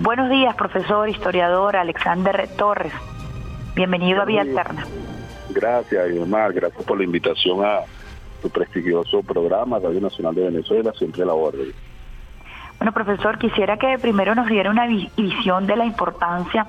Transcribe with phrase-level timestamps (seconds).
[0.00, 2.92] Buenos días, profesor, historiador Alexander Torres.
[3.74, 4.86] Bienvenido a Vía Alterna.
[5.50, 6.54] Gracias, Omar.
[6.54, 7.80] Gracias por la invitación a
[8.40, 11.70] tu prestigioso programa, Radio Nacional de Venezuela, siempre la orden.
[12.80, 16.66] Bueno, profesor, quisiera que primero nos diera una visión de la importancia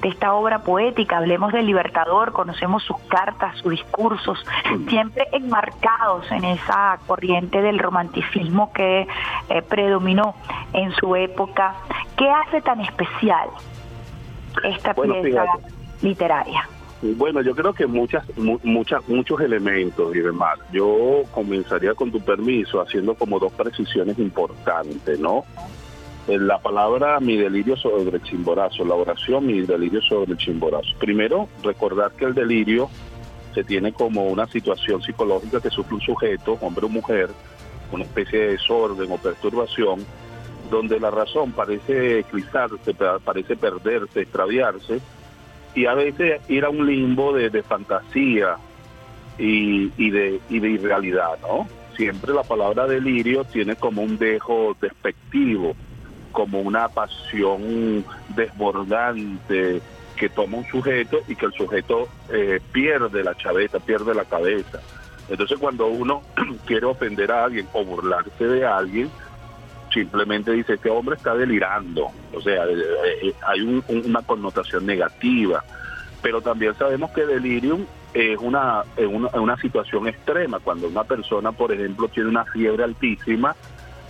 [0.00, 1.18] de esta obra poética.
[1.18, 4.42] Hablemos del Libertador, conocemos sus cartas, sus discursos,
[4.88, 9.06] siempre enmarcados en esa corriente del romanticismo que
[9.50, 10.34] eh, predominó
[10.72, 11.74] en su época.
[12.16, 13.50] ¿Qué hace tan especial
[14.64, 15.44] esta pieza
[16.00, 16.66] literaria?
[17.02, 20.58] Bueno, yo creo que muchas, muchas, muchos elementos y demás.
[20.70, 25.44] Yo comenzaría con tu permiso haciendo como dos precisiones importantes, ¿no?
[26.28, 30.94] La palabra mi delirio sobre el chimborazo, la oración mi delirio sobre el chimborazo.
[30.98, 32.90] Primero, recordar que el delirio
[33.54, 37.30] se tiene como una situación psicológica que sufre un sujeto, hombre o mujer,
[37.92, 40.04] una especie de desorden o perturbación,
[40.70, 45.00] donde la razón parece eclipsarse, parece perderse, extraviarse,
[45.74, 48.56] y a veces ir a un limbo de, fantasía
[49.38, 51.66] y, y, de, y de irrealidad, ¿no?
[51.96, 55.74] Siempre la palabra delirio tiene como un dejo despectivo,
[56.32, 59.82] como una pasión desbordante
[60.16, 64.80] que toma un sujeto y que el sujeto eh, pierde la chaveta, pierde la cabeza.
[65.28, 66.22] Entonces cuando uno
[66.66, 69.10] quiere ofender a alguien o burlarse de alguien,
[69.92, 75.64] simplemente dice, este hombre está delirando, o sea, eh, hay una connotación negativa,
[76.22, 81.52] pero también sabemos que delirium es una, es una, una situación extrema, cuando una persona,
[81.52, 83.54] por ejemplo, tiene una fiebre altísima,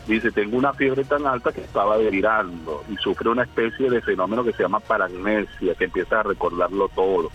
[0.06, 4.44] dice, tengo una fiebre tan alta que estaba delirando y sufre una especie de fenómeno
[4.44, 7.31] que se llama paragnesia, que empieza a recordarlo todo.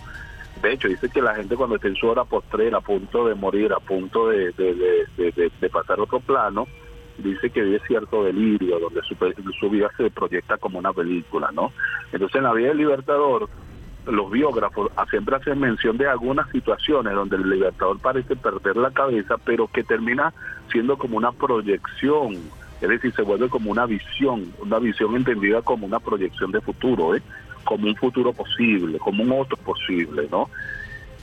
[0.62, 3.34] De hecho, dice que la gente cuando está en su hora postrera, a punto de
[3.34, 6.66] morir, a punto de, de, de pasar otro plano,
[7.18, 11.72] dice que vive cierto delirio, donde su, vida se proyecta como una película, ¿no?
[12.12, 13.48] Entonces en la vida del libertador,
[14.06, 19.36] los biógrafos siempre hacen mención de algunas situaciones donde el libertador parece perder la cabeza,
[19.38, 20.32] pero que termina
[20.70, 22.34] siendo como una proyección,
[22.80, 27.16] es decir, se vuelve como una visión, una visión entendida como una proyección de futuro,
[27.16, 27.22] ¿eh?
[27.64, 30.48] como un futuro posible, como un otro posible, ¿no?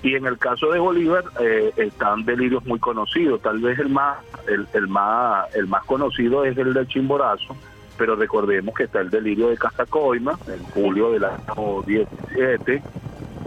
[0.04, 3.42] Y en el caso de Bolívar eh, están delirios muy conocidos.
[3.42, 7.56] Tal vez el más, el, más, el más conocido es el del Chimborazo,
[7.98, 12.84] pero recordemos que está el delirio de Casacoima en julio del año 17,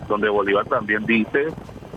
[0.09, 1.49] donde Bolívar también dice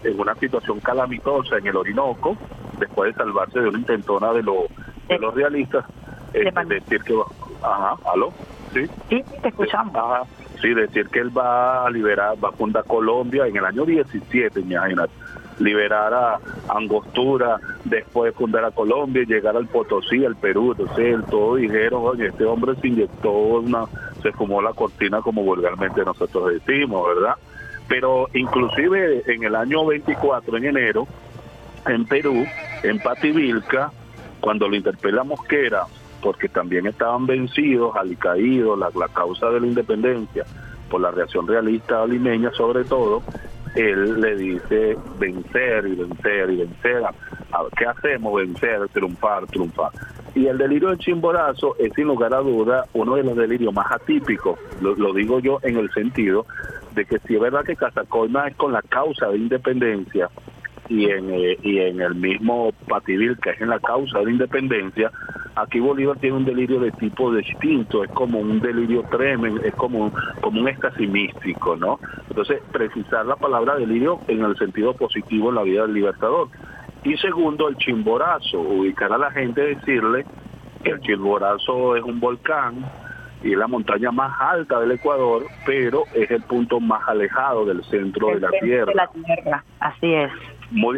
[0.04, 2.38] en una situación calamitosa en el Orinoco,
[2.80, 4.66] después de salvarse de una intentona de, los
[5.08, 5.86] de los realistas,
[6.34, 7.18] eh, decir que
[7.62, 8.34] ajá, aló,
[8.74, 9.96] sí, sí, te escuchamos.
[9.96, 10.24] Ajá,
[10.62, 14.60] Sí, decir que él va a liberar, va a fundar Colombia en el año 17,
[14.60, 15.14] imagínate.
[15.60, 16.40] Liberar a
[16.70, 22.46] Angostura, después fundar a Colombia, llegar al Potosí, al Perú, entonces todos dijeron, oye, este
[22.46, 23.86] hombre se inyectó una,
[24.22, 27.36] se fumó la cortina como vulgarmente nosotros decimos, ¿verdad?
[27.90, 31.08] Pero inclusive en el año 24, en enero,
[31.86, 32.46] en Perú,
[32.84, 33.92] en Pativilca,
[34.40, 35.86] cuando lo interpela Mosquera
[36.22, 40.46] porque también estaban vencidos, alicaídos, la, la causa de la independencia,
[40.90, 43.22] por la reacción realista limeña sobre todo,
[43.76, 47.04] él le dice vencer y vencer y vencer.
[47.78, 48.36] ¿Qué hacemos?
[48.36, 49.92] Vencer, triunfar, triunfar.
[50.36, 53.92] Y el delirio del chimborazo es sin lugar a duda uno de los delirios más
[53.92, 56.46] atípicos, lo, digo yo en el sentido
[56.94, 60.30] de que si es verdad que Casacoima es con la causa de independencia,
[60.88, 65.12] y en, eh, y en el mismo Pativil, que es en la causa de independencia,
[65.62, 70.12] aquí Bolívar tiene un delirio de tipo distinto, es como un delirio tremendo, es como,
[70.42, 72.00] como un éxtasis místico, ¿no?
[72.30, 76.50] Entonces, precisar la palabra delirio en el sentido positivo en la vida del libertador.
[77.04, 80.26] Y segundo, el chimborazo, ubicar a la gente, decirle
[80.84, 82.86] que el chimborazo es un volcán,
[83.42, 87.84] y es la montaña más alta del Ecuador, pero es el punto más alejado del
[87.86, 88.88] centro de la Tierra.
[88.88, 90.32] De la Tierra, así es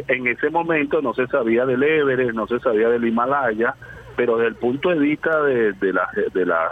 [0.08, 3.76] en ese momento no se sabía del Everest, no se sabía del Himalaya,
[4.22, 6.70] pero desde el punto de vista de, la, de, la,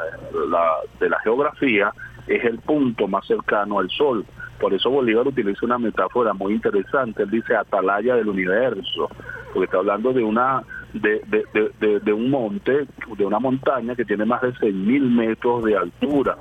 [0.99, 1.91] de la geografía
[2.27, 4.23] es el punto más cercano al Sol.
[4.59, 7.23] Por eso Bolívar utiliza una metáfora muy interesante.
[7.23, 9.09] Él dice atalaya del universo,
[9.51, 10.61] porque está hablando de una
[10.93, 12.85] de, de, de, un monte,
[13.17, 16.37] de una montaña que tiene más de 6.000 metros de altura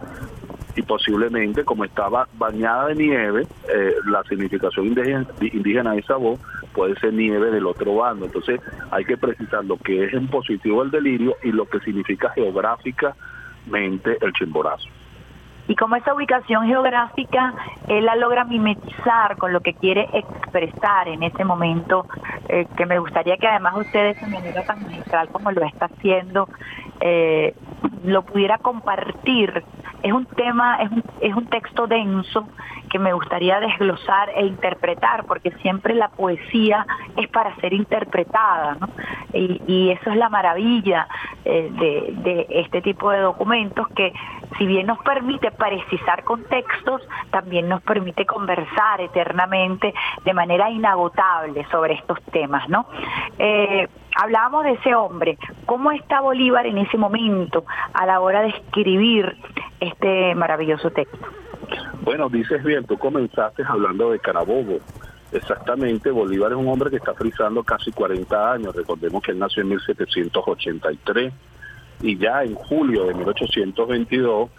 [0.77, 6.39] y posiblemente como estaba bañada de nieve, eh, la significación indígena, indígena de esa voz
[6.79, 8.27] puede ser nieve del otro bando.
[8.27, 8.61] Entonces
[8.93, 14.17] hay que precisar lo que es en positivo el delirio y lo que significa geográficamente
[14.21, 14.89] el chimborazo.
[15.67, 17.53] Y como esa ubicación geográfica,
[17.89, 22.07] él la logra mimetizar con lo que quiere expresar en ese momento,
[22.49, 26.49] eh, que me gustaría que además ustedes de manera tan magistral como lo está haciendo,
[27.01, 27.55] eh,
[28.05, 29.65] lo pudiera compartir
[30.03, 32.49] es un tema, es un, es un texto denso
[32.91, 36.87] que me gustaría desglosar e interpretar, porque siempre la poesía
[37.17, 38.89] es para ser interpretada, ¿no?
[39.33, 41.07] Y, eso es la maravilla
[41.45, 44.13] eh, de, de este tipo de documentos que
[44.57, 51.95] si bien nos permite precisar contextos, también nos permite conversar eternamente de manera inagotable sobre
[51.95, 52.87] estos temas, ¿no?
[53.39, 58.49] Eh, hablábamos de ese hombre, ¿cómo está Bolívar en ese momento a la hora de
[58.49, 59.37] escribir
[59.79, 61.19] este maravilloso texto?
[62.03, 64.79] Bueno, dices bien, tú comenzaste hablando de Carabobo.
[65.31, 68.75] Exactamente, Bolívar es un hombre que está frisando casi 40 años.
[68.75, 71.33] Recordemos que él nació en 1783
[72.03, 74.51] y ya en julio de 1822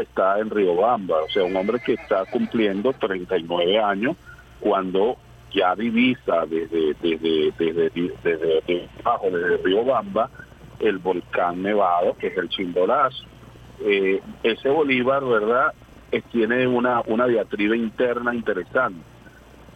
[0.00, 4.16] está en Riobamba, o sea, un hombre que está cumpliendo 39 años
[4.60, 5.16] cuando
[5.54, 7.90] ya divisa desde desde desde
[8.22, 10.28] desde, abajo desde Riobamba
[10.80, 13.24] el volcán nevado que es el Chimborazo.
[13.80, 15.72] Eh, ese Bolívar, ¿verdad?
[16.30, 19.00] tiene una, una diatriba interna interesante.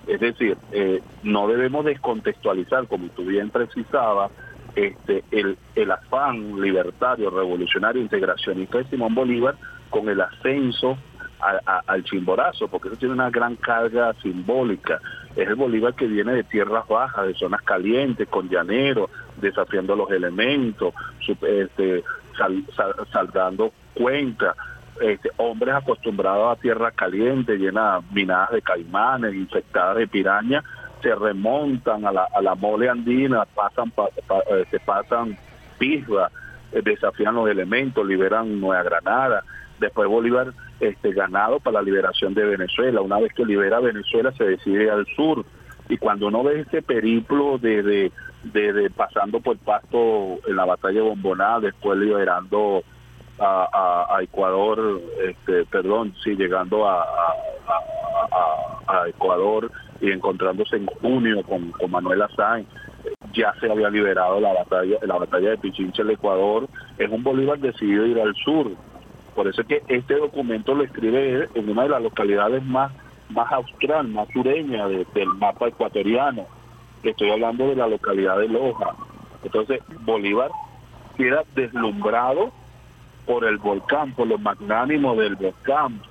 [0.06, 4.30] Es decir, eh, no debemos descontextualizar, como tú bien precisabas,
[4.74, 9.56] este, el, el afán libertario, revolucionario, integracionista de Simón Bolívar
[9.90, 10.96] con el ascenso
[11.40, 15.00] al Chimborazo, porque eso tiene una gran carga simbólica.
[15.38, 20.10] Es el Bolívar que viene de tierras bajas, de zonas calientes, con llaneros, desafiando los
[20.10, 20.92] elementos,
[21.28, 22.02] este,
[23.12, 24.56] saldando cuentas,
[25.00, 30.64] este, hombres acostumbrados a tierra caliente, llenas minadas de caimanes, infectadas de pirañas,
[31.00, 35.38] se remontan a la, a la mole andina, pasan eh, se pasan
[35.78, 36.32] pisba,
[36.72, 39.44] eh, desafían los elementos, liberan Nueva Granada,
[39.78, 44.44] después Bolívar este ganado para la liberación de Venezuela, una vez que libera Venezuela se
[44.44, 45.44] decide al sur.
[45.88, 48.10] Y cuando uno ve ese periplo de,
[48.44, 52.82] de, pasando por Pasto en la batalla de Bomboná, después liberando
[53.40, 57.06] a, Ecuador, este, perdón, sí, llegando a,
[59.06, 59.70] Ecuador
[60.00, 62.66] y encontrándose en junio con, con Manuel Sáenz,
[63.34, 67.58] ya se había liberado la batalla, la batalla de Pichincha, el Ecuador, es un Bolívar
[67.58, 68.72] decidido ir al sur.
[69.38, 72.90] Por eso es que este documento lo escribe en una de las localidades más,
[73.30, 76.44] más austral, más sureña del mapa ecuatoriano.
[77.04, 78.96] Estoy hablando de la localidad de Loja.
[79.44, 80.50] Entonces, Bolívar
[81.16, 82.50] queda deslumbrado
[83.26, 86.02] por el volcán, por lo magnánimo del volcán,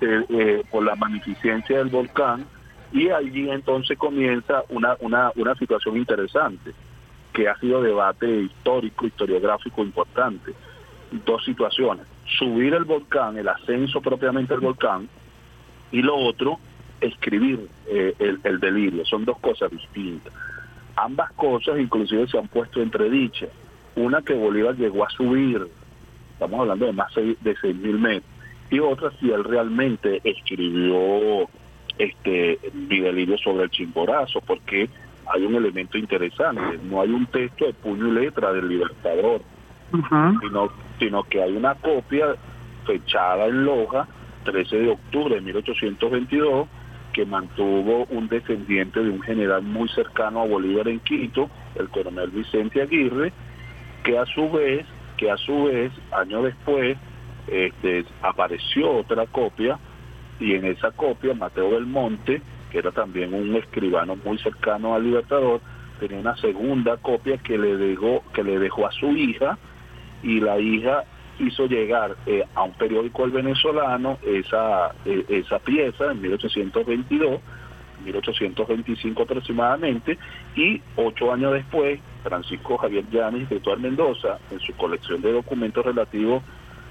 [0.00, 2.46] eh, eh, por la magnificencia del volcán,
[2.90, 6.72] y allí entonces comienza una, una, una situación interesante,
[7.32, 10.52] que ha sido debate histórico, historiográfico importante.
[11.24, 12.06] Dos situaciones,
[12.38, 15.08] subir el volcán, el ascenso propiamente del volcán,
[15.90, 16.58] y lo otro,
[17.00, 20.32] escribir eh, el, el delirio, son dos cosas distintas.
[20.96, 23.50] Ambas cosas inclusive se han puesto entre dichas.
[23.96, 25.66] Una que Bolívar llegó a subir
[26.42, 28.30] estamos hablando de más de 6.000 metros,
[28.70, 31.48] y otra si él realmente escribió
[31.98, 34.88] este Videlirio sobre el chimborazo, porque
[35.26, 39.42] hay un elemento interesante, no hay un texto de puño y letra del Libertador,
[40.40, 42.34] sino, sino que hay una copia
[42.86, 44.08] fechada en Loja,
[44.44, 46.68] 13 de octubre de 1822,
[47.12, 52.30] que mantuvo un descendiente de un general muy cercano a Bolívar en Quito, el coronel
[52.30, 53.32] Vicente Aguirre,
[54.02, 54.86] que a su vez
[55.22, 56.98] que a su vez, años después,
[57.46, 59.78] este, apareció otra copia
[60.40, 65.04] y en esa copia Mateo del Monte, que era también un escribano muy cercano al
[65.04, 65.60] Libertador,
[66.00, 69.58] tenía una segunda copia que le dejó, que le dejó a su hija
[70.22, 71.04] y la hija
[71.38, 77.40] hizo llegar eh, a un periódico el venezolano esa, eh, esa pieza en 1822
[78.04, 80.18] 1825 aproximadamente,
[80.56, 86.42] y ocho años después, Francisco Javier Llanes, escritor Mendoza, en su colección de documentos relativos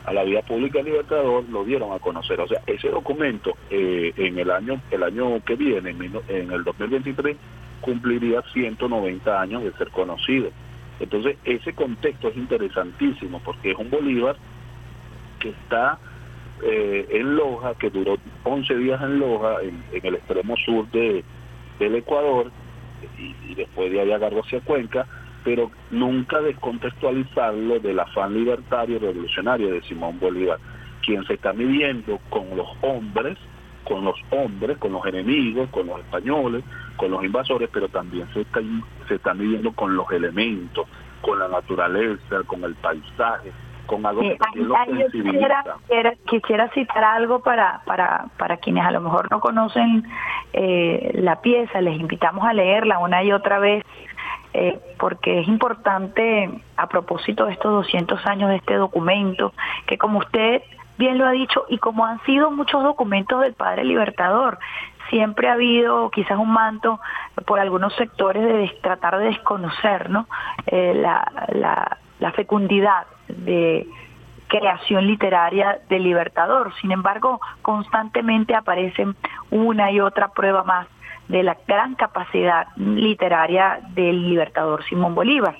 [0.05, 2.39] a la vida pública Libertador, lo dieron a conocer.
[2.39, 7.37] O sea, ese documento eh, en el año el año que viene, en el 2023,
[7.81, 10.49] cumpliría 190 años de ser conocido.
[10.99, 14.35] Entonces, ese contexto es interesantísimo porque es un Bolívar
[15.39, 15.97] que está
[16.63, 21.23] eh, en Loja, que duró 11 días en Loja, en, el extremo sur de,
[21.79, 22.51] del Ecuador,
[23.17, 25.07] y, después de allá agarró hacia Cuenca,
[25.43, 30.59] pero nunca descontextualizarlo del afán libertario revolucionario de Simón Bolívar,
[31.03, 33.37] quien se está midiendo con los hombres,
[33.83, 36.63] con los hombres, con los enemigos, con los españoles,
[36.97, 38.59] con los invasores, pero también se está,
[39.07, 40.87] se está midiendo con los elementos,
[41.21, 43.51] con la naturaleza, con el paisaje,
[43.85, 44.37] con algo que
[46.25, 50.03] quisiera, citar algo para, para, para quienes a lo mejor no conocen
[50.53, 53.83] eh, la pieza, les invitamos a leerla una y otra vez,
[54.53, 59.53] eh, porque es importante a propósito de estos 200 años de este documento,
[59.87, 60.61] que como usted
[61.01, 64.59] bien lo ha dicho, y como han sido muchos documentos del Padre Libertador,
[65.09, 66.99] siempre ha habido quizás un manto
[67.47, 70.27] por algunos sectores de tratar de desconocer ¿no?
[70.67, 73.87] Eh, la, la fecundidad de
[74.47, 76.71] creación literaria del Libertador.
[76.79, 79.15] Sin embargo, constantemente aparecen
[79.49, 80.87] una y otra prueba más
[81.29, 85.55] de la gran capacidad literaria del Libertador Simón Bolívar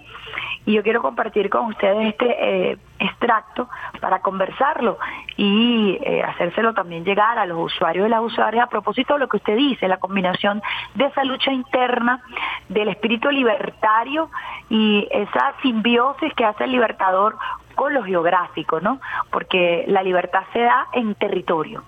[0.65, 3.67] y yo quiero compartir con ustedes este eh, extracto
[3.99, 4.97] para conversarlo
[5.35, 9.27] y eh, hacérselo también llegar a los usuarios y las usuarias a propósito de lo
[9.27, 10.61] que usted dice, la combinación
[10.95, 12.21] de esa lucha interna
[12.69, 14.29] del espíritu libertario
[14.69, 17.37] y esa simbiosis que hace el libertador
[17.75, 18.99] con lo geográfico, ¿no?
[19.31, 21.83] Porque la libertad se da en territorio,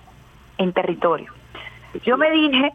[0.58, 1.32] en territorio.
[2.04, 2.72] Yo me dije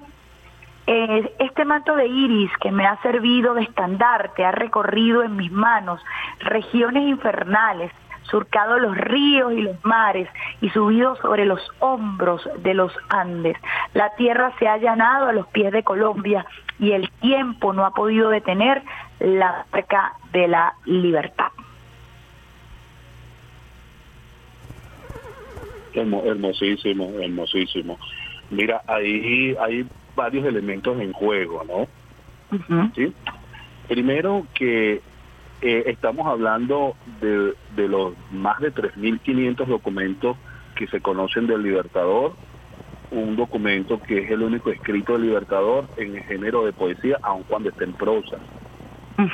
[0.90, 6.02] este manto de iris que me ha servido de estandarte ha recorrido en mis manos
[6.40, 7.92] regiones infernales,
[8.24, 10.28] surcado los ríos y los mares
[10.62, 13.56] y subido sobre los hombros de los Andes.
[13.94, 16.48] La tierra se ha allanado a los pies de Colombia
[16.80, 18.82] y el tiempo no ha podido detener
[19.20, 21.52] la marca de la libertad.
[25.94, 28.00] Hermosísimo, hermosísimo.
[28.50, 29.86] Mira, ahí hay
[30.20, 31.88] varios elementos en juego, ¿no?
[32.94, 33.14] ¿Sí?
[33.88, 35.02] Primero que
[35.62, 40.36] eh, estamos hablando de, de los más de 3.500 documentos
[40.76, 42.34] que se conocen del Libertador,
[43.12, 47.44] un documento que es el único escrito del Libertador en el género de poesía, aun
[47.44, 48.38] cuando esté en prosa.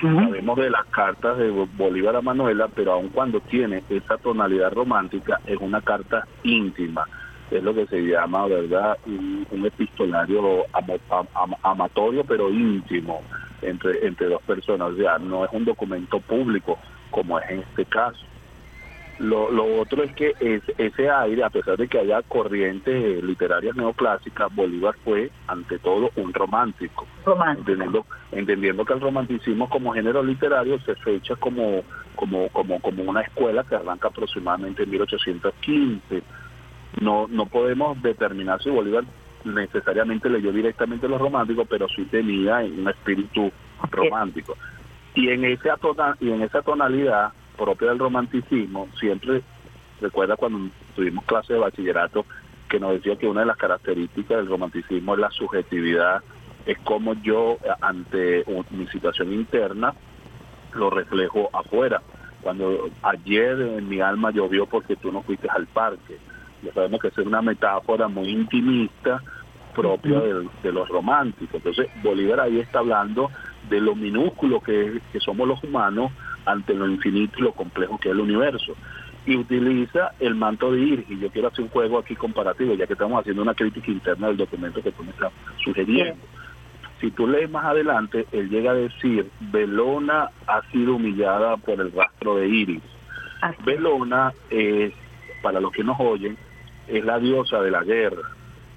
[0.01, 5.39] Sabemos de las cartas de Bolívar a Manuela, pero aun cuando tiene esa tonalidad romántica,
[5.45, 7.05] es una carta íntima
[7.51, 10.65] es lo que se llama, ¿verdad?, un, epistolario
[11.63, 13.23] amatorio pero íntimo
[13.61, 16.77] entre, entre dos personas, o sea, no es un documento público
[17.09, 18.19] como es en este caso.
[19.17, 20.33] Lo, lo otro es que
[20.77, 26.33] ese aire, a pesar de que haya corrientes literarias neoclásicas, Bolívar fue ante todo un
[26.33, 27.07] romántico.
[27.57, 31.81] Entendiendo, entendiendo que el romanticismo como género literario se fecha como,
[32.15, 36.21] como, como, como una escuela que arranca aproximadamente en 1815
[37.01, 39.03] no, no podemos determinar si Bolívar
[39.43, 43.51] necesariamente leyó directamente los románticos, pero sí tenía un espíritu
[43.91, 44.57] romántico.
[45.13, 45.77] Y en esa
[46.19, 49.41] y en esa tonalidad propia del romanticismo, siempre
[50.01, 52.25] recuerda cuando tuvimos clase de bachillerato
[52.69, 56.21] que nos decía que una de las características del romanticismo es la subjetividad,
[56.65, 59.93] es como yo ante mi situación interna
[60.73, 62.01] lo reflejo afuera.
[62.41, 66.17] Cuando ayer en mi alma llovió porque tú no fuiste al parque,
[66.65, 69.21] ya sabemos que es una metáfora muy intimista
[69.75, 70.19] propia
[70.63, 71.55] de, los románticos.
[71.55, 73.29] Entonces, Bolívar ahí está hablando
[73.69, 76.11] de lo minúsculo que, que somos los humanos
[76.45, 78.75] ante lo infinito y lo complejo que es el universo.
[79.25, 82.85] Y utiliza el manto de ir, y yo quiero hacer un juego aquí comparativo, ya
[82.85, 85.31] que estamos haciendo una crítica interna del documento que tú me estás
[85.63, 86.23] sugiriendo.
[87.01, 91.91] Si tú lees más adelante, él llega a decir, Belona ha sido humillada por el
[91.91, 92.81] rastro de Iris.
[93.63, 94.93] Belona es,
[95.41, 96.37] para los que nos oyen,
[96.87, 98.29] es la diosa de la guerra.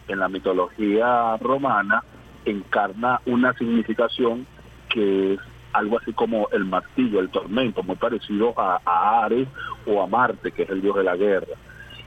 [0.09, 2.03] En la mitología romana
[2.45, 4.47] encarna una significación
[4.89, 5.41] que es
[5.73, 8.81] algo así como el martillo, el tormento, muy parecido a,
[9.25, 9.49] Ares
[9.87, 11.55] o a Marte, que es el dios de la guerra.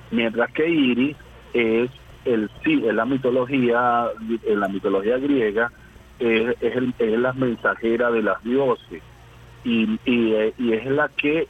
[0.09, 1.15] Mientras que Iris
[1.53, 1.91] es
[2.25, 4.07] el sí, en la mitología,
[4.43, 5.71] en la mitología griega,
[6.19, 9.01] es, es, la mensajera de las dioses
[9.63, 11.47] y, y, y, es la que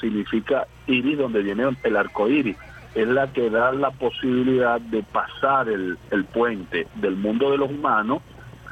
[0.00, 2.56] significa iris donde viene el arco iris
[2.94, 7.70] es la que da la posibilidad de pasar el, el puente del mundo de los
[7.70, 8.22] humanos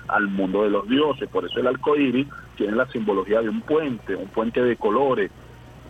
[0.09, 1.29] al mundo de los dioses.
[1.29, 5.31] Por eso el arco iris tiene la simbología de un puente, un puente de colores,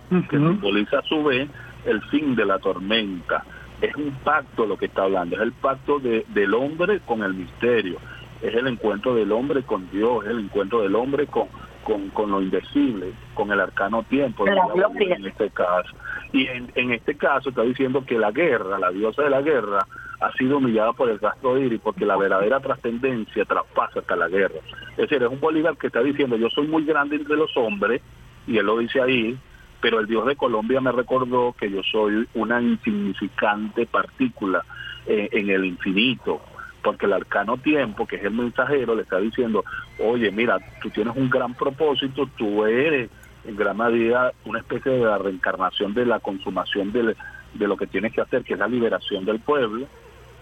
[0.08, 1.48] que simboliza a su vez
[1.84, 3.44] el fin de la tormenta.
[3.80, 7.34] Es un pacto lo que está hablando, es el pacto de, del hombre con el
[7.34, 7.98] misterio,
[8.40, 11.48] es el encuentro del hombre con Dios, es el encuentro del hombre con,
[11.86, 15.94] con, con lo indecible, con el arcano tiempo, en este caso.
[16.32, 19.86] Y en, en este caso está diciendo que la guerra, la diosa de la guerra,
[20.20, 24.56] ha sido humillada por el rastro iris porque la verdadera trascendencia traspasa hasta la guerra.
[24.90, 28.02] Es decir, es un Bolívar que está diciendo yo soy muy grande entre los hombres,
[28.48, 29.38] y él lo dice ahí,
[29.80, 34.64] pero el Dios de Colombia me recordó que yo soy una insignificante partícula
[35.06, 36.40] eh, en el infinito
[36.86, 39.64] porque el arcano tiempo, que es el mensajero, le está diciendo,
[39.98, 43.10] oye, mira, tú tienes un gran propósito, tú eres
[43.44, 47.16] en gran medida una especie de la reencarnación de la consumación de,
[47.54, 49.88] de lo que tienes que hacer, que es la liberación del pueblo,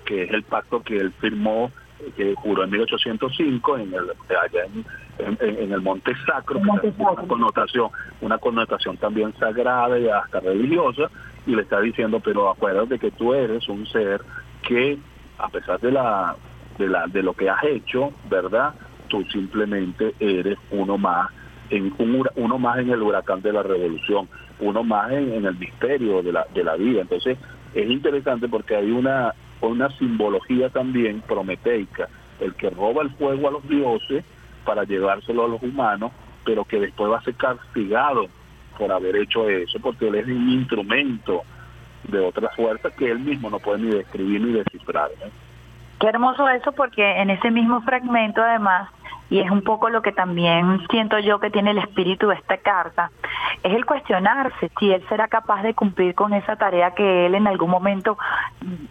[0.05, 1.73] que es el pacto que él firmó
[2.15, 4.11] que juró en 1805 en el,
[4.43, 4.67] allá
[5.19, 7.89] en, el Monte Sacro, que una connotación,
[8.21, 11.05] una connotación también sagrada y hasta religiosa,
[11.47, 14.21] y le está diciendo, pero acuérdate que tú eres un ser
[14.61, 14.99] que,
[15.39, 16.37] a pesar de la
[16.79, 18.75] de la de lo que has hecho, ¿verdad?
[19.09, 21.31] Tú simplemente eres uno más
[21.71, 24.29] en un, uno más en el huracán de la revolución,
[24.61, 27.03] uno más en, el misterio de la de la vida.
[27.03, 27.39] Entonces,
[27.75, 32.09] es interesante porque hay una una simbología también prometeica,
[32.41, 34.25] el que roba el fuego a los dioses
[34.65, 36.13] para llevárselo a los humanos,
[36.45, 38.27] pero que después va a ser castigado
[38.79, 41.43] por haber hecho eso, porque él es un instrumento
[42.09, 45.11] de otra fuerza que él mismo no puede ni describir ni descifrar.
[46.01, 48.91] Qué hermoso eso, porque en ese mismo fragmento, además,
[49.31, 52.59] y es un poco lo que también siento yo que tiene el espíritu de esta
[52.59, 53.11] carta,
[53.63, 57.47] es el cuestionarse si él será capaz de cumplir con esa tarea que él en
[57.47, 58.19] algún momento,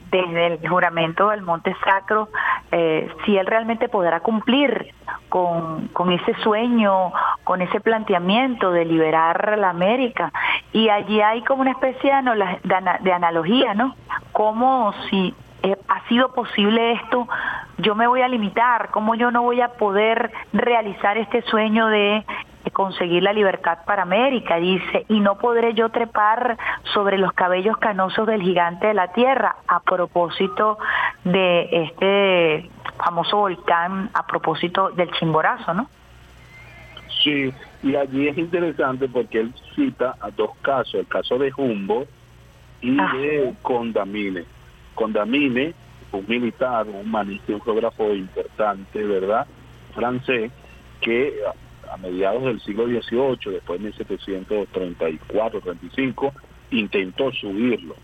[0.09, 2.29] desde el juramento del Monte Sacro,
[2.71, 4.93] eh, si él realmente podrá cumplir
[5.29, 7.11] con, con ese sueño,
[7.43, 10.31] con ese planteamiento de liberar la América.
[10.71, 13.95] Y allí hay como una especie de, de analogía, ¿no?
[14.31, 17.27] Como si eh, ha sido posible esto,
[17.77, 22.25] yo me voy a limitar, cómo yo no voy a poder realizar este sueño de
[22.73, 26.57] conseguir la libertad para América, dice, y no podré yo trepar
[26.93, 30.77] sobre los cabellos canosos del gigante de la tierra, a propósito
[31.23, 35.89] de este famoso volcán, a propósito del Chimborazo, ¿no?
[37.23, 37.53] Sí,
[37.83, 42.05] y allí es interesante porque él cita a dos casos, el caso de Jumbo
[42.81, 43.13] y ah.
[43.15, 44.43] de Condamine.
[44.95, 45.73] Condamine,
[46.11, 49.47] un militar, un geógrafo importante, ¿verdad?
[49.93, 50.51] Francés,
[51.01, 51.33] que
[51.91, 56.31] a mediados del siglo XVIII, después de 1734-35,
[56.71, 57.95] intentó subirlo.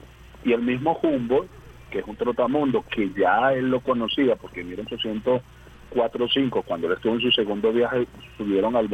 [0.44, 1.50] Y el mismo Humboldt,
[1.90, 7.16] que es un trotamundo que ya él lo conocía, porque en 1804-5, cuando él estuvo
[7.16, 8.88] en su segundo viaje, subieron al,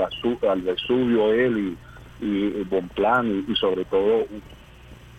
[0.50, 1.76] al Vesubio él
[2.22, 4.26] y, y, Bonplan y, sobre todo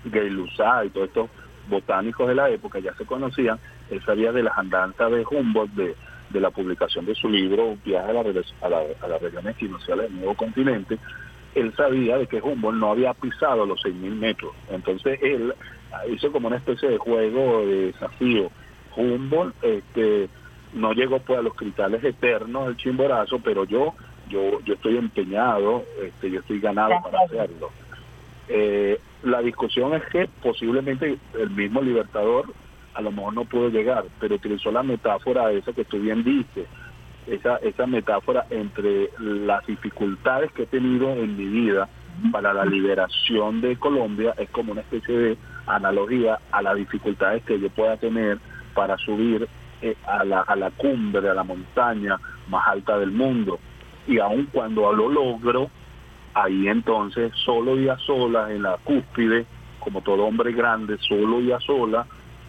[0.05, 1.29] Gay y todos estos
[1.69, 3.59] botánicos de la época ya se conocían,
[3.91, 5.95] él sabía de las andanzas de Humboldt, de,
[6.31, 10.17] de la publicación de su libro Viaje a, la, a, la, a regiones equinocciales del
[10.17, 10.99] nuevo continente,
[11.55, 14.53] él sabía de que Humboldt no había pisado los 6.000 metros.
[14.71, 15.55] Entonces él
[16.13, 18.51] hizo como una especie de juego, de desafío.
[18.95, 20.29] Humboldt este,
[20.75, 23.95] no llegó pues a los cristales eternos del chimborazo, pero yo
[24.29, 27.71] yo yo estoy empeñado, este, yo estoy ganado para hacerlo.
[28.49, 32.53] Eh, la discusión es que posiblemente el mismo Libertador
[32.95, 36.67] a lo mejor no pudo llegar, pero utilizó la metáfora esa que tú bien dices,
[37.27, 41.89] esa, esa metáfora entre las dificultades que he tenido en mi vida
[42.33, 47.61] para la liberación de Colombia, es como una especie de analogía a las dificultades que
[47.61, 48.39] yo pueda tener
[48.75, 49.47] para subir
[49.83, 53.59] eh, a, la, a la cumbre, a la montaña más alta del mundo.
[54.07, 55.69] Y aun cuando lo logro,
[56.37, 59.47] ahí entonces solo y a solas en la cúspide,
[59.81, 62.07] como todo hombre grande, solo y a sola,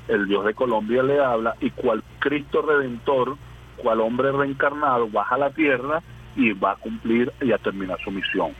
[0.09, 3.37] el Dios de Colombia le habla y cual Cristo Redentor,
[3.77, 6.01] cual hombre reencarnado, baja a la tierra
[6.35, 8.51] y va a cumplir y a terminar su misión.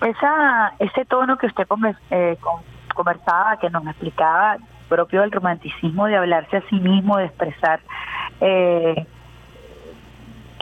[0.00, 1.66] Esa, ese tono que usted
[2.10, 2.36] eh,
[2.94, 4.56] conversaba, que nos explicaba,
[4.88, 7.80] propio del romanticismo, de hablarse a sí mismo, de expresar
[8.40, 9.06] eh,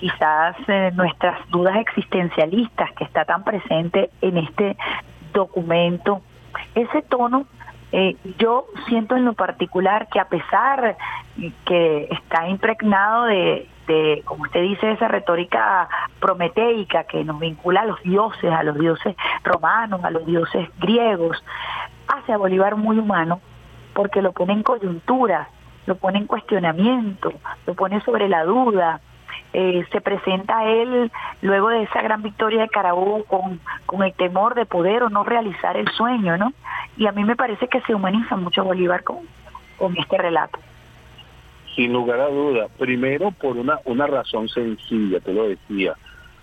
[0.01, 4.79] quizás eh, nuestras dudas existencialistas que está tan presente en este
[5.35, 6.23] documento,
[6.75, 7.45] ese tono
[7.93, 10.97] eh, yo siento en lo particular que a pesar
[11.67, 17.85] que está impregnado de, de, como usted dice, esa retórica prometeica que nos vincula a
[17.85, 21.45] los dioses, a los dioses romanos, a los dioses griegos,
[22.09, 23.41] hace a Bolívar muy humano
[23.93, 25.49] porque lo pone en coyuntura,
[25.87, 27.33] lo pone en cuestionamiento,
[27.67, 29.01] lo pone sobre la duda,
[29.53, 31.11] eh, se presenta él
[31.43, 35.25] luego de esa gran victoria de Carabobo con, con el temor de poder o no
[35.25, 36.53] realizar el sueño, ¿no?
[36.97, 39.19] Y a mí me parece que se humaniza mucho Bolívar con,
[39.77, 40.59] con este relato.
[41.75, 45.95] Sin lugar a duda, primero por una, una razón sencilla, te lo decía,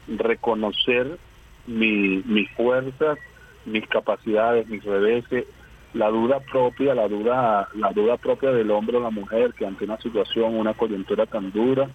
[0.07, 1.17] reconocer
[1.65, 3.17] mi, mis fuerzas,
[3.65, 5.45] mis capacidades, mis reveses,
[5.93, 9.85] la duda propia, la duda, la duda propia del hombre o la mujer que ante
[9.85, 11.87] una situación, una coyuntura tan dura,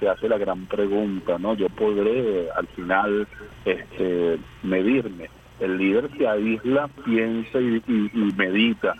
[0.00, 1.54] se hace la gran pregunta, ¿no?
[1.54, 3.28] Yo podré al final
[3.64, 5.28] este, medirme.
[5.60, 7.82] El líder se aísla, piensa y,
[8.34, 8.94] medita.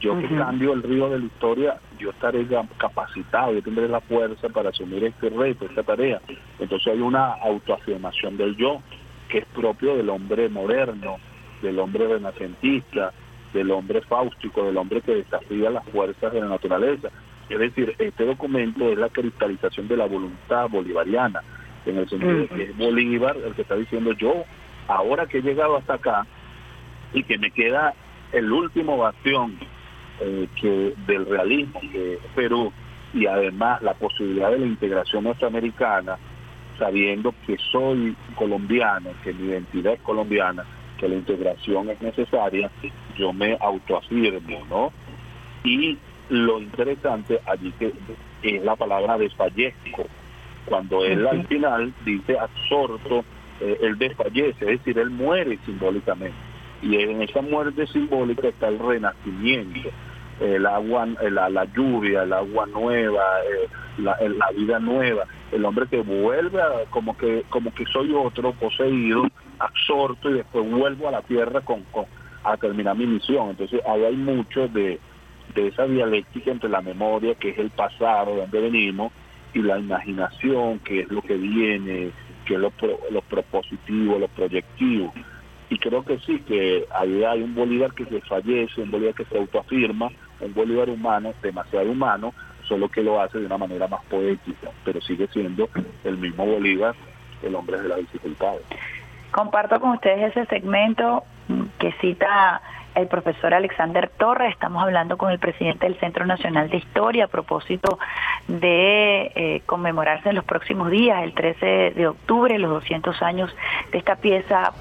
[0.00, 2.46] Yo que cambio el río de la historia, yo estaré
[2.78, 6.22] capacitado, yo tendré la fuerza para asumir este reto, esta tarea.
[6.58, 8.80] Entonces hay una autoafirmación del yo
[9.28, 11.18] que es propio del hombre moderno,
[11.60, 13.12] del hombre renacentista,
[13.52, 17.10] del hombre fáustico, del hombre que desafía las fuerzas de la naturaleza
[17.50, 21.42] Es decir, este documento es la cristalización de la voluntad bolivariana,
[21.84, 24.44] en el sentido de que es Bolívar el que está diciendo yo,
[24.86, 26.26] ahora que he llegado hasta acá
[27.12, 27.92] y que me queda
[28.32, 29.58] el último bastión
[30.20, 32.72] eh, que del realismo que es Perú
[33.12, 36.18] y además la posibilidad de la integración norteamericana,
[36.78, 40.64] sabiendo que soy colombiano, que mi identidad es colombiana,
[40.98, 42.70] que la integración es necesaria,
[43.16, 44.92] yo me autoafirmo, ¿no?
[45.64, 45.98] Y
[46.30, 47.92] lo interesante allí que
[48.42, 50.06] es la palabra desfallezco,
[50.64, 53.24] cuando él al final dice absorto,
[53.60, 56.36] eh, él desfallece, es decir, él muere simbólicamente.
[56.82, 59.90] Y en esa muerte simbólica está el renacimiento
[60.40, 65.86] el agua, la, la lluvia, el agua nueva, eh, la, la, vida nueva, el hombre
[65.86, 69.24] que vuelve a, como que como que soy otro poseído,
[69.58, 72.06] absorto y después vuelvo a la tierra con, con
[72.42, 73.50] a terminar mi misión.
[73.50, 74.98] Entonces ahí hay mucho de,
[75.54, 79.12] de esa dialéctica entre la memoria, que es el pasado, de donde venimos,
[79.52, 82.10] y la imaginación, que es lo que viene,
[82.44, 82.72] que es lo,
[83.10, 85.12] lo propositivo, lo proyectivo
[85.70, 89.24] y creo que sí, que ahí hay un Bolívar que se fallece, un Bolívar que
[89.24, 90.10] se autoafirma,
[90.40, 92.34] un Bolívar humano, demasiado humano,
[92.66, 95.68] solo que lo hace de una manera más poética, pero sigue siendo
[96.02, 96.96] el mismo Bolívar,
[97.44, 98.54] el hombre de la dificultad.
[99.30, 101.22] Comparto con ustedes ese segmento
[101.78, 102.60] que cita
[102.94, 104.52] el profesor Alexander Torres.
[104.52, 107.98] Estamos hablando con el presidente del Centro Nacional de Historia a propósito
[108.48, 113.54] de eh, conmemorarse en los próximos días, el 13 de octubre, los 200 años
[113.92, 114.72] de esta pieza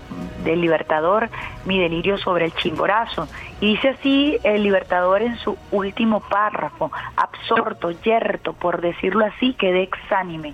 [0.44, 1.30] del Libertador,
[1.66, 3.28] Mi delirio sobre el chimborazo.
[3.62, 9.84] Y dice así el Libertador en su último párrafo, absorto, yerto, por decirlo así, quedé
[9.84, 10.54] exánime.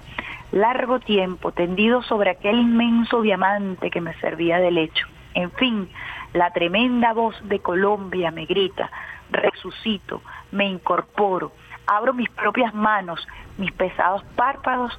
[0.51, 5.07] Largo tiempo tendido sobre aquel inmenso diamante que me servía de lecho.
[5.33, 5.89] En fin,
[6.35, 8.91] la tremenda voz de Colombia me grita,
[9.31, 10.21] resucito,
[10.51, 11.53] me incorporo,
[11.87, 13.25] abro mis propias manos,
[13.57, 14.91] mis pesados párpados,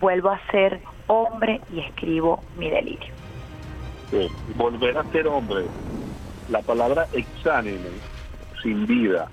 [0.00, 3.14] vuelvo a ser hombre y escribo mi delirio.
[4.56, 5.66] volver a ser hombre,
[6.48, 7.90] la palabra exánime,
[8.60, 9.28] sin vida,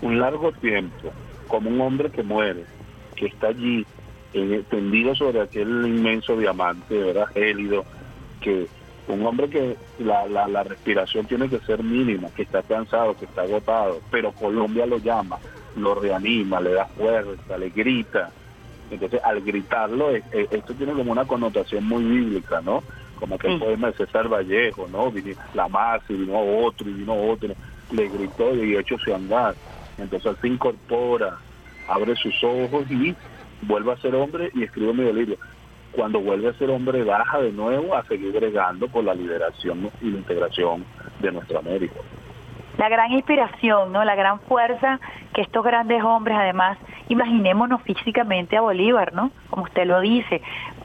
[0.00, 1.12] un largo tiempo,
[1.46, 2.64] como un hombre que muere,
[3.16, 3.84] que está allí,
[4.70, 7.26] tendido sobre aquel inmenso diamante, ¿verdad?
[7.34, 7.84] Gélido,
[8.40, 8.66] que
[9.12, 13.42] un hombre que la, la, respiración tiene que ser mínima, que está cansado, que está
[13.42, 15.38] agotado, pero Colombia lo llama,
[15.76, 18.30] lo reanima, le da fuerza, le grita.
[18.90, 22.82] Entonces, al gritarlo, esto tiene como una connotación muy bíblica, ¿no?
[23.18, 25.12] Como aquel poema de César Vallejo, ¿no?
[25.54, 27.54] la más y vino otro, y vino otro,
[27.92, 29.54] le gritó y hecho se andar.
[29.98, 31.36] Entonces, él se incorpora,
[31.88, 33.14] abre sus ojos y
[33.62, 35.36] vuelve a ser hombre y escribe mi delirio
[35.92, 40.10] cuando vuelve a ser hombre baja de nuevo a seguir bregando por la liberación y
[40.10, 40.84] la integración
[41.20, 42.00] de nuestra América.
[42.78, 44.04] La gran inspiración, ¿no?
[44.04, 45.00] La gran fuerza
[45.34, 49.30] que estos grandes hombres, además, imaginémonos físicamente a Bolívar, ¿no?
[49.50, 50.40] Como usted lo dice,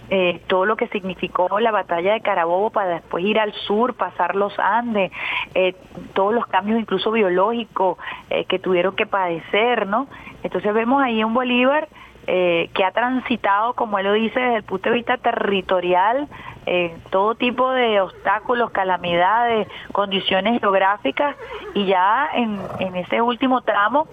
[0.10, 4.36] eh, todo lo que significó la batalla de Carabobo para después ir al sur, pasar
[4.36, 5.12] los Andes,
[5.54, 5.76] eh,
[6.14, 7.98] todos los cambios incluso biológicos
[8.30, 10.08] eh, que tuvieron que padecer, ¿no?
[10.44, 11.88] Entonces vemos ahí un Bolívar
[12.28, 16.28] eh, que ha transitado, como él lo dice, desde el punto de vista territorial,
[16.66, 21.36] eh, todo tipo de obstáculos, calamidades, condiciones geográficas,
[21.76, 24.08] y ya en, en ese último tramo,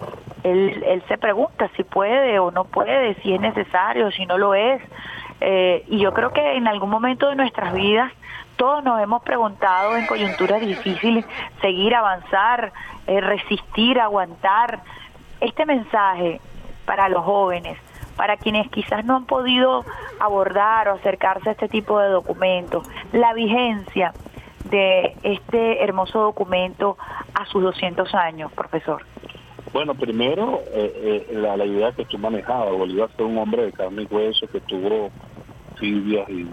[0.45, 4.55] él, él se pregunta si puede o no puede, si es necesario, si no lo
[4.55, 4.83] es.
[5.41, 8.13] Eh, y yo creo que en algún momento de nuestras vidas
[8.57, 11.25] todos nos hemos preguntado en coyunturas difíciles,
[11.63, 12.73] seguir, avanzar,
[13.07, 14.81] resistir, aguantar.
[15.41, 16.41] Este mensaje
[16.85, 17.79] para los jóvenes,
[18.17, 19.85] para quienes quizás no han podido
[20.21, 24.13] abordar o acercarse a este tipo de documentos, la vigencia
[24.71, 26.97] de este hermoso documento
[27.35, 29.05] a sus 200 años, profesor?
[29.73, 34.03] Bueno, primero, eh, eh, la, idea que tú manejabas, Bolívar fue un hombre de carne
[34.03, 35.11] y hueso que tuvo
[35.77, 36.47] filias y,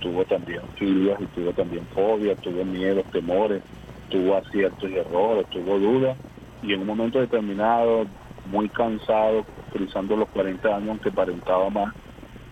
[0.00, 3.62] tuvo también filias y tuvo también fobias, tuvo miedos, temores,
[4.08, 6.16] tuvo aciertos y errores, tuvo dudas
[6.62, 8.06] y en un momento determinado,
[8.46, 11.94] muy cansado, utilizando los 40 años, aunque parentaba más,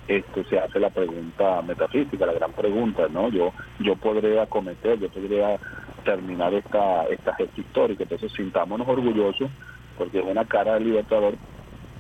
[0.08, 3.28] este, se hace la pregunta metafísica, la gran pregunta, ¿no?
[3.28, 5.58] Yo yo podré acometer, yo podría
[6.04, 9.50] terminar esta, esta gesta histórica, entonces sintámonos orgullosos
[9.96, 11.34] porque es una cara del libertador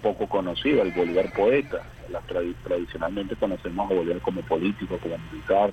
[0.02, 1.82] poco conocida, el Bolívar poeta.
[2.10, 2.20] La,
[2.64, 5.70] tradicionalmente conocemos a Bolívar como político, como militar,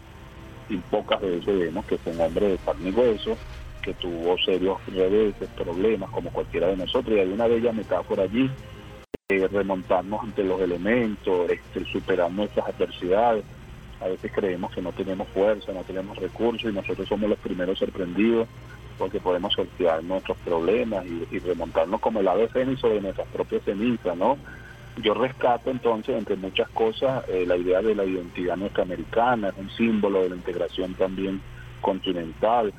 [0.69, 5.47] y pocas veces vemos que fue un hombre de carne y que tuvo serios reveses,
[5.55, 8.51] problemas, como cualquiera de nosotros, y hay una bella metáfora allí
[9.30, 13.44] eh, remontarnos ante los elementos, este, superar nuestras adversidades.
[14.00, 17.78] A veces creemos que no tenemos fuerza, no tenemos recursos y nosotros somos los primeros
[17.78, 18.48] sorprendidos
[18.98, 24.16] porque podemos sortear nuestros problemas y, remontarnos como el ave fénix sobre nuestras propias cenizas,
[24.16, 24.38] ¿no?
[25.04, 29.70] Yo rescato entonces, entre muchas cosas, eh, la idea de la identidad norteamericana, es un
[29.72, 31.42] símbolo de la integración también
[31.82, 32.74] continental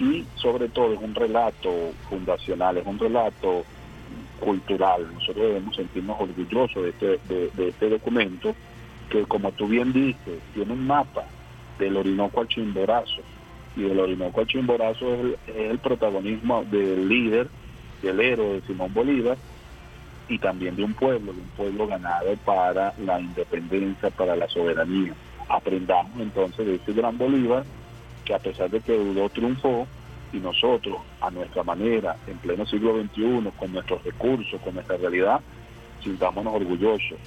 [0.00, 3.64] y sobre todo es un relato fundacional, es un relato
[4.44, 5.08] cultural.
[5.14, 7.18] Nosotros debemos sentirnos orgullosos de este,
[7.56, 8.54] de, este documento
[9.08, 11.24] que, como tú bien dices, tiene un mapa
[11.78, 13.22] del Orinoco al Chimborazo.
[13.76, 17.48] Y del Orinoco al Chimborazo es el, es el protagonismo del líder,
[18.02, 19.38] del héroe de Simón Bolívar,
[20.28, 25.14] y también de un pueblo, de un pueblo ganado para la independencia, para la soberanía.
[25.48, 27.64] Aprendamos entonces de este gran Bolívar,
[28.24, 29.86] que a pesar de que dudó, triunfó,
[30.34, 35.40] y nosotros, a nuestra manera, en pleno siglo XXI, con nuestros recursos, con nuestra realidad,
[36.02, 37.18] sintámonos orgullosos.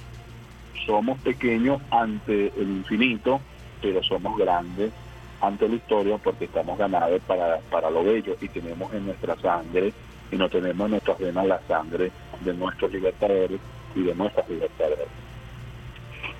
[0.86, 3.40] Somos pequeños ante el infinito,
[3.80, 4.92] pero somos grandes
[5.40, 9.92] ante la historia porque estamos ganados para, para lo bello y tenemos en nuestra sangre
[10.30, 13.60] y no tenemos en nuestras venas la sangre de nuestros libertadores
[13.94, 15.08] y de nuestras libertades.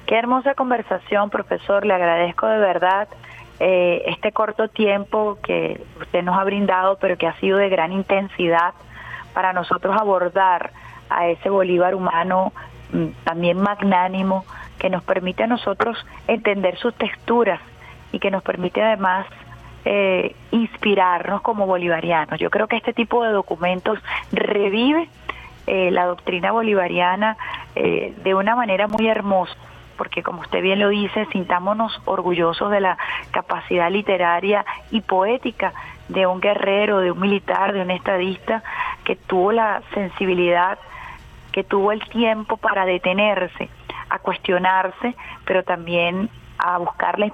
[0.07, 1.87] Qué hermosa conversación, profesor.
[1.87, 3.09] Le agradezco de verdad
[3.61, 7.93] eh, este corto tiempo que usted nos ha brindado, pero que ha sido de gran
[7.93, 8.75] intensidad
[9.35, 10.71] para nosotros abordar
[11.11, 12.53] a ese Bolívar humano
[12.93, 14.45] mm, también magnánimo
[14.79, 17.61] que nos permite a nosotros entender sus texturas
[18.13, 19.27] y que nos permite además
[19.85, 22.39] eh, inspirarnos como bolivarianos.
[22.39, 23.99] Yo creo que este tipo de documentos
[24.33, 25.09] revive
[25.67, 27.37] eh, la doctrina bolivariana
[27.75, 29.55] eh, de una manera muy hermosa
[29.99, 32.97] porque como usted bien lo dice, sintámonos orgullosos de la
[33.33, 35.75] capacidad literaria y poética
[36.09, 38.63] de un guerrero, de un militar, de un estadista
[39.05, 40.79] que tuvo la sensibilidad,
[41.53, 43.69] que tuvo el tiempo para detenerse,
[44.09, 47.27] a cuestionarse, pero también a buscar la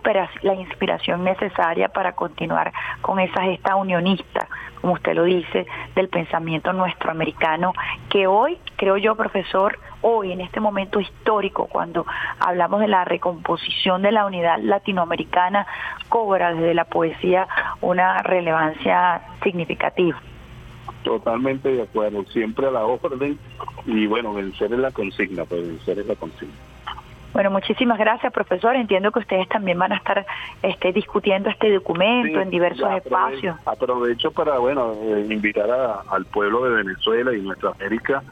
[0.54, 4.48] inspiración, necesaria para continuar con esa gesta unionista,
[4.80, 7.72] como usted lo dice, del pensamiento nuestro americano,
[8.10, 12.06] que hoy, creo yo, profesor, hoy, en este momento histórico, cuando
[12.38, 15.66] hablamos de la recomposición de la unidad latinoamericana,
[16.10, 17.48] cobra desde la poesía
[17.80, 20.20] una relevancia significativa.
[21.02, 23.38] Totalmente de acuerdo, siempre a la orden
[23.86, 26.54] y bueno, vencer es la consigna, pues vencer es la consigna.
[27.32, 28.76] Bueno, muchísimas gracias, profesor.
[28.76, 30.24] Entiendo que ustedes también van a estar
[30.62, 33.56] este, discutiendo este documento en diversos espacios.
[33.66, 35.68] Aprovecho para, bueno, eh, invitar
[36.08, 38.22] al pueblo de Venezuela y nuestra América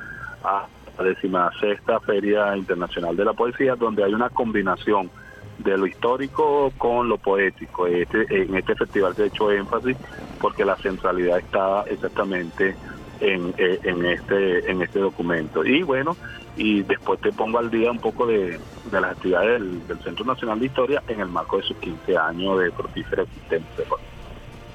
[0.44, 0.66] a
[1.02, 5.10] la decimasexta Feria Internacional de la Poesía, donde hay una combinación
[5.58, 7.86] de lo histórico con lo poético.
[7.86, 9.96] Este, en este festival se ha hecho énfasis
[10.40, 12.74] porque la centralidad está exactamente
[13.20, 15.64] en, eh, en, este, en este documento.
[15.64, 16.16] Y bueno,
[16.56, 18.58] y después te pongo al día un poco de,
[18.90, 22.70] las actividades del, Centro Nacional de Historia en el marco de sus 15 años de
[22.72, 23.84] fructífera existencia.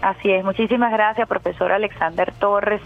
[0.02, 2.82] Así es, muchísimas gracias, profesor Alexander Torres.